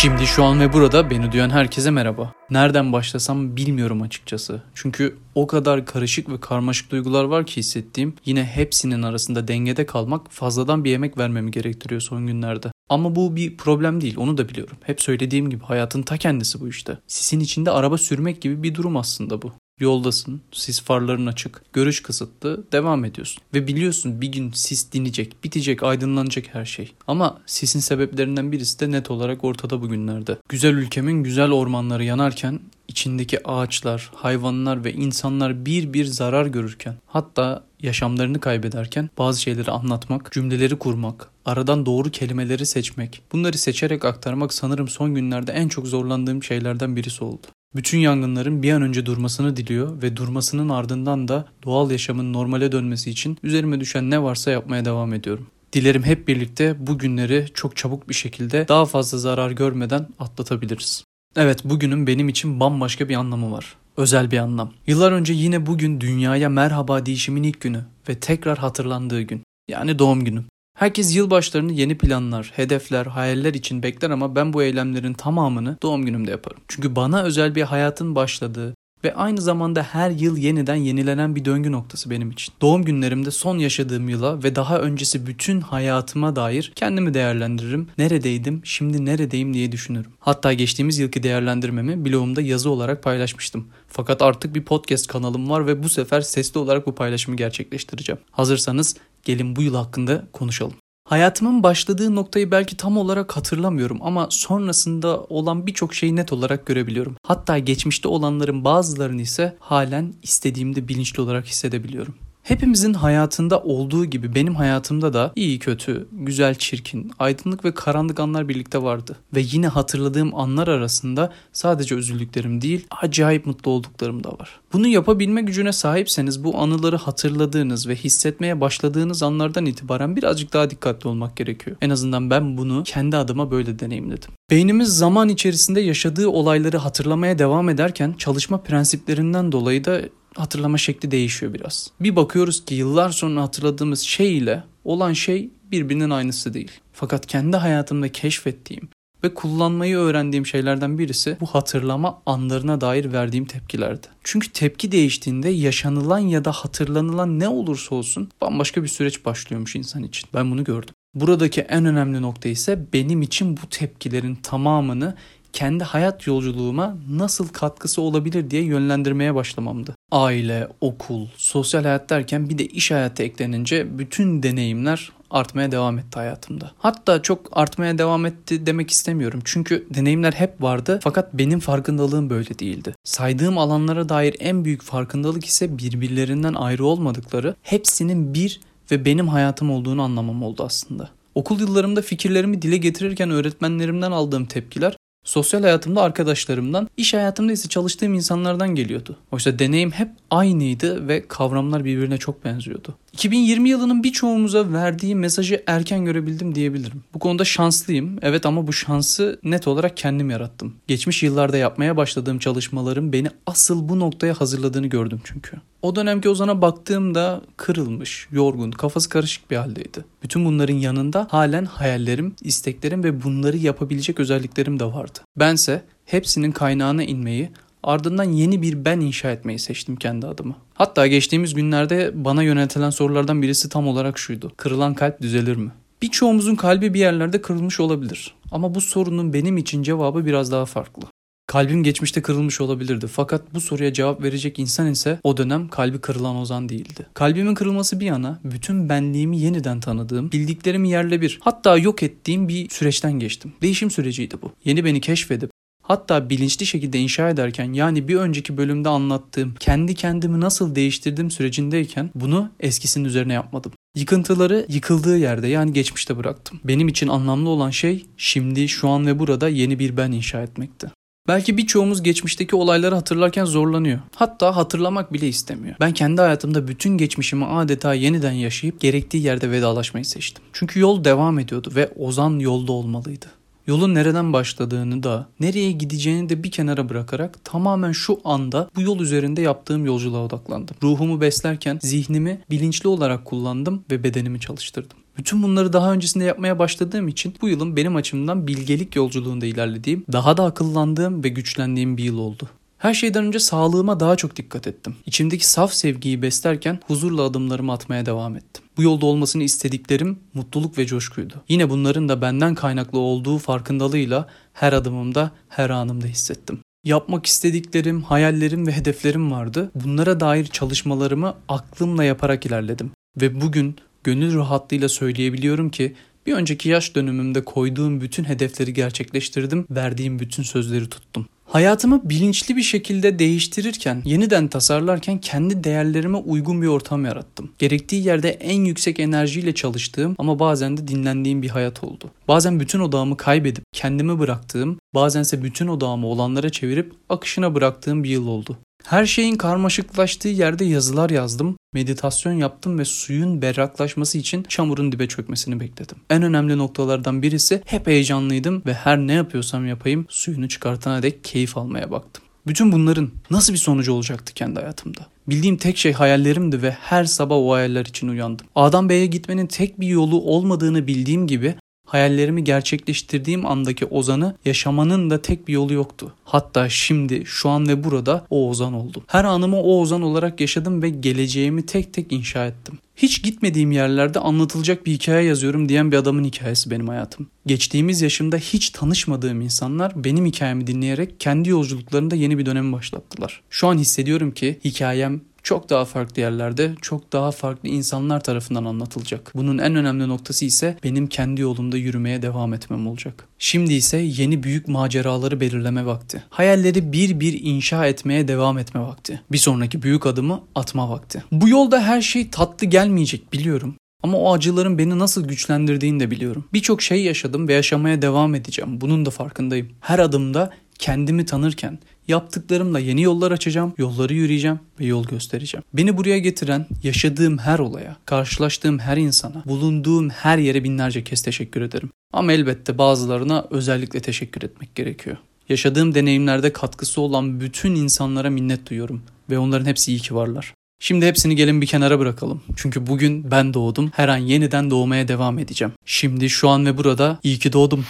[0.00, 2.32] Şimdi şu an ve burada beni duyan herkese merhaba.
[2.50, 4.62] Nereden başlasam bilmiyorum açıkçası.
[4.74, 10.30] Çünkü o kadar karışık ve karmaşık duygular var ki hissettiğim yine hepsinin arasında dengede kalmak
[10.30, 12.68] fazladan bir yemek vermemi gerektiriyor son günlerde.
[12.88, 14.76] Ama bu bir problem değil onu da biliyorum.
[14.82, 16.98] Hep söylediğim gibi hayatın ta kendisi bu işte.
[17.06, 19.52] Sisin içinde araba sürmek gibi bir durum aslında bu.
[19.80, 23.42] Yoldasın, sis farların açık, görüş kısıtlı, devam ediyorsun.
[23.54, 26.92] Ve biliyorsun bir gün sis dinecek, bitecek, aydınlanacak her şey.
[27.06, 30.36] Ama sisin sebeplerinden birisi de net olarak ortada bugünlerde.
[30.48, 37.64] Güzel ülkemin güzel ormanları yanarken içindeki ağaçlar, hayvanlar ve insanlar bir bir zarar görürken hatta
[37.82, 44.88] yaşamlarını kaybederken bazı şeyleri anlatmak, cümleleri kurmak, aradan doğru kelimeleri seçmek, bunları seçerek aktarmak sanırım
[44.88, 47.46] son günlerde en çok zorlandığım şeylerden birisi oldu.
[47.76, 53.10] Bütün yangınların bir an önce durmasını diliyor ve durmasının ardından da doğal yaşamın normale dönmesi
[53.10, 55.46] için üzerime düşen ne varsa yapmaya devam ediyorum.
[55.72, 61.04] Dilerim hep birlikte bu günleri çok çabuk bir şekilde daha fazla zarar görmeden atlatabiliriz.
[61.36, 63.76] Evet bugünün benim için bambaşka bir anlamı var.
[63.96, 64.72] Özel bir anlam.
[64.86, 69.42] Yıllar önce yine bugün dünyaya merhaba değişimin ilk günü ve tekrar hatırlandığı gün.
[69.68, 70.44] Yani doğum günüm.
[70.78, 76.30] Herkes yılbaşlarını yeni planlar, hedefler, hayaller için bekler ama ben bu eylemlerin tamamını doğum günümde
[76.30, 76.58] yaparım.
[76.68, 81.72] Çünkü bana özel bir hayatın başladığı ve aynı zamanda her yıl yeniden yenilenen bir döngü
[81.72, 82.54] noktası benim için.
[82.60, 87.88] Doğum günlerimde son yaşadığım yıla ve daha öncesi bütün hayatıma dair kendimi değerlendiririm.
[87.98, 90.10] Neredeydim, şimdi neredeyim diye düşünürüm.
[90.20, 93.66] Hatta geçtiğimiz yılki değerlendirmemi blogumda yazı olarak paylaşmıştım.
[93.88, 98.20] Fakat artık bir podcast kanalım var ve bu sefer sesli olarak bu paylaşımı gerçekleştireceğim.
[98.30, 100.74] Hazırsanız gelin bu yıl hakkında konuşalım.
[101.08, 107.16] Hayatımın başladığı noktayı belki tam olarak hatırlamıyorum ama sonrasında olan birçok şeyi net olarak görebiliyorum.
[107.22, 112.14] Hatta geçmişte olanların bazılarını ise halen istediğimde bilinçli olarak hissedebiliyorum.
[112.48, 118.48] Hepimizin hayatında olduğu gibi benim hayatımda da iyi kötü, güzel çirkin, aydınlık ve karanlık anlar
[118.48, 119.16] birlikte vardı.
[119.34, 124.60] Ve yine hatırladığım anlar arasında sadece üzüldüklerim değil, acayip mutlu olduklarım da var.
[124.72, 131.08] Bunu yapabilme gücüne sahipseniz bu anıları hatırladığınız ve hissetmeye başladığınız anlardan itibaren birazcık daha dikkatli
[131.08, 131.76] olmak gerekiyor.
[131.80, 134.30] En azından ben bunu kendi adıma böyle deneyimledim.
[134.50, 140.00] Beynimiz zaman içerisinde yaşadığı olayları hatırlamaya devam ederken çalışma prensiplerinden dolayı da
[140.40, 141.90] hatırlama şekli değişiyor biraz.
[142.00, 146.72] Bir bakıyoruz ki yıllar sonra hatırladığımız şey ile olan şey birbirinin aynısı değil.
[146.92, 148.88] Fakat kendi hayatımda keşfettiğim
[149.24, 154.06] ve kullanmayı öğrendiğim şeylerden birisi bu hatırlama anlarına dair verdiğim tepkilerdi.
[154.24, 160.02] Çünkü tepki değiştiğinde yaşanılan ya da hatırlanılan ne olursa olsun bambaşka bir süreç başlıyormuş insan
[160.02, 160.28] için.
[160.34, 160.94] Ben bunu gördüm.
[161.14, 165.14] Buradaki en önemli nokta ise benim için bu tepkilerin tamamını
[165.58, 169.94] kendi hayat yolculuğuma nasıl katkısı olabilir diye yönlendirmeye başlamamdı.
[170.10, 176.18] Aile, okul, sosyal hayat derken bir de iş hayatı eklenince bütün deneyimler artmaya devam etti
[176.18, 176.70] hayatımda.
[176.78, 179.40] Hatta çok artmaya devam etti demek istemiyorum.
[179.44, 182.94] Çünkü deneyimler hep vardı fakat benim farkındalığım böyle değildi.
[183.04, 188.60] Saydığım alanlara dair en büyük farkındalık ise birbirlerinden ayrı olmadıkları, hepsinin bir
[188.90, 191.10] ve benim hayatım olduğunu anlamam oldu aslında.
[191.34, 194.96] Okul yıllarımda fikirlerimi dile getirirken öğretmenlerimden aldığım tepkiler
[195.28, 199.16] Sosyal hayatımda arkadaşlarımdan, iş hayatımda ise çalıştığım insanlardan geliyordu.
[199.32, 202.94] Oysa deneyim hep aynıydı ve kavramlar birbirine çok benziyordu.
[203.18, 207.04] 2020 yılının birçoğumuza verdiği mesajı erken görebildim diyebilirim.
[207.14, 208.18] Bu konuda şanslıyım.
[208.22, 210.74] Evet ama bu şansı net olarak kendim yarattım.
[210.88, 215.56] Geçmiş yıllarda yapmaya başladığım çalışmaların beni asıl bu noktaya hazırladığını gördüm çünkü.
[215.82, 220.04] O dönemki Ozan'a baktığımda kırılmış, yorgun, kafası karışık bir haldeydi.
[220.22, 225.18] Bütün bunların yanında halen hayallerim, isteklerim ve bunları yapabilecek özelliklerim de vardı.
[225.36, 227.50] Bense hepsinin kaynağına inmeyi,
[227.88, 230.56] ardından yeni bir ben inşa etmeyi seçtim kendi adıma.
[230.74, 234.52] Hatta geçtiğimiz günlerde bana yöneltilen sorulardan birisi tam olarak şuydu.
[234.56, 235.70] Kırılan kalp düzelir mi?
[236.02, 238.34] Birçoğumuzun kalbi bir yerlerde kırılmış olabilir.
[238.52, 241.02] Ama bu sorunun benim için cevabı biraz daha farklı.
[241.46, 246.36] Kalbim geçmişte kırılmış olabilirdi fakat bu soruya cevap verecek insan ise o dönem kalbi kırılan
[246.36, 247.06] Ozan değildi.
[247.14, 252.68] Kalbimin kırılması bir yana bütün benliğimi yeniden tanıdığım, bildiklerimi yerle bir hatta yok ettiğim bir
[252.70, 253.52] süreçten geçtim.
[253.62, 254.52] Değişim süreciydi bu.
[254.64, 255.50] Yeni beni keşfedip
[255.88, 262.10] Hatta bilinçli şekilde inşa ederken yani bir önceki bölümde anlattığım kendi kendimi nasıl değiştirdim sürecindeyken
[262.14, 263.72] bunu eskisinin üzerine yapmadım.
[263.96, 266.60] Yıkıntıları yıkıldığı yerde yani geçmişte bıraktım.
[266.64, 270.90] Benim için anlamlı olan şey şimdi, şu an ve burada yeni bir ben inşa etmekti.
[271.28, 273.98] Belki birçoğumuz geçmişteki olayları hatırlarken zorlanıyor.
[274.14, 275.76] Hatta hatırlamak bile istemiyor.
[275.80, 280.44] Ben kendi hayatımda bütün geçmişimi adeta yeniden yaşayıp gerektiği yerde vedalaşmayı seçtim.
[280.52, 283.26] Çünkü yol devam ediyordu ve Ozan yolda olmalıydı.
[283.68, 289.00] Yolun nereden başladığını da, nereye gideceğini de bir kenara bırakarak tamamen şu anda bu yol
[289.00, 290.76] üzerinde yaptığım yolculuğa odaklandım.
[290.82, 294.96] Ruhumu beslerken zihnimi bilinçli olarak kullandım ve bedenimi çalıştırdım.
[295.18, 300.36] Bütün bunları daha öncesinde yapmaya başladığım için bu yılın benim açımdan bilgelik yolculuğunda ilerlediğim, daha
[300.36, 302.48] da akıllandığım ve güçlendiğim bir yıl oldu.
[302.78, 304.96] Her şeyden önce sağlığıma daha çok dikkat ettim.
[305.06, 308.64] İçimdeki saf sevgiyi beslerken huzurla adımlarımı atmaya devam ettim.
[308.78, 311.34] Bu yolda olmasını istediklerim mutluluk ve coşkuydu.
[311.48, 316.58] Yine bunların da benden kaynaklı olduğu farkındalığıyla her adımımda, her anımda hissettim.
[316.84, 319.70] Yapmak istediklerim, hayallerim ve hedeflerim vardı.
[319.74, 322.90] Bunlara dair çalışmalarımı aklımla yaparak ilerledim.
[323.20, 325.94] Ve bugün gönül rahatlığıyla söyleyebiliyorum ki
[326.26, 331.26] bir önceki yaş dönümümde koyduğum bütün hedefleri gerçekleştirdim, verdiğim bütün sözleri tuttum.
[331.48, 337.50] Hayatımı bilinçli bir şekilde değiştirirken, yeniden tasarlarken kendi değerlerime uygun bir ortam yarattım.
[337.58, 342.10] Gerektiği yerde en yüksek enerjiyle çalıştığım ama bazen de dinlendiğim bir hayat oldu.
[342.28, 348.26] Bazen bütün odağımı kaybedip kendimi bıraktığım, bazense bütün odağımı olanlara çevirip akışına bıraktığım bir yıl
[348.26, 348.58] oldu.
[348.84, 355.60] Her şeyin karmaşıklaştığı yerde yazılar yazdım, meditasyon yaptım ve suyun berraklaşması için çamurun dibe çökmesini
[355.60, 355.96] bekledim.
[356.10, 361.56] En önemli noktalardan birisi hep heyecanlıydım ve her ne yapıyorsam yapayım suyunu çıkartana dek keyif
[361.56, 362.24] almaya baktım.
[362.46, 365.06] Bütün bunların nasıl bir sonucu olacaktı kendi hayatımda?
[365.28, 368.46] Bildiğim tek şey hayallerimdi ve her sabah o hayaller için uyandım.
[368.54, 371.54] A'dan B'ye gitmenin tek bir yolu olmadığını bildiğim gibi
[371.88, 376.12] hayallerimi gerçekleştirdiğim andaki Ozan'ı yaşamanın da tek bir yolu yoktu.
[376.24, 379.02] Hatta şimdi, şu an ve burada o Ozan oldum.
[379.06, 382.78] Her anımı o Ozan olarak yaşadım ve geleceğimi tek tek inşa ettim.
[382.96, 387.26] Hiç gitmediğim yerlerde anlatılacak bir hikaye yazıyorum diyen bir adamın hikayesi benim hayatım.
[387.46, 393.40] Geçtiğimiz yaşımda hiç tanışmadığım insanlar benim hikayemi dinleyerek kendi yolculuklarında yeni bir dönemi başlattılar.
[393.50, 399.32] Şu an hissediyorum ki hikayem çok daha farklı yerlerde, çok daha farklı insanlar tarafından anlatılacak.
[399.34, 403.24] Bunun en önemli noktası ise benim kendi yolumda yürümeye devam etmem olacak.
[403.38, 406.22] Şimdi ise yeni büyük maceraları belirleme vakti.
[406.30, 409.22] Hayalleri bir bir inşa etmeye devam etme vakti.
[409.32, 411.24] Bir sonraki büyük adımı atma vakti.
[411.32, 413.74] Bu yolda her şey tatlı gelmeyecek biliyorum.
[414.02, 416.44] Ama o acıların beni nasıl güçlendirdiğini de biliyorum.
[416.52, 418.80] Birçok şey yaşadım ve yaşamaya devam edeceğim.
[418.80, 419.68] Bunun da farkındayım.
[419.80, 421.78] Her adımda kendimi tanırken,
[422.08, 425.64] Yaptıklarımla yeni yollar açacağım, yolları yürüyeceğim ve yol göstereceğim.
[425.72, 431.62] Beni buraya getiren, yaşadığım her olaya, karşılaştığım her insana, bulunduğum her yere binlerce kez teşekkür
[431.62, 431.90] ederim.
[432.12, 435.16] Ama elbette bazılarına özellikle teşekkür etmek gerekiyor.
[435.48, 440.54] Yaşadığım deneyimlerde katkısı olan bütün insanlara minnet duyuyorum ve onların hepsi iyi ki varlar.
[440.80, 442.42] Şimdi hepsini gelin bir kenara bırakalım.
[442.56, 443.90] Çünkü bugün ben doğdum.
[443.94, 445.72] Her an yeniden doğmaya devam edeceğim.
[445.84, 447.84] Şimdi şu an ve burada iyi ki doğdum.